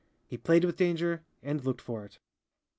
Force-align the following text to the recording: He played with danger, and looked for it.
He 0.25 0.35
played 0.35 0.65
with 0.65 0.77
danger, 0.77 1.25
and 1.43 1.63
looked 1.63 1.79
for 1.81 2.03
it. 2.03 2.17